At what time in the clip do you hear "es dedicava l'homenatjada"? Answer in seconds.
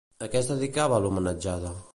0.39-1.79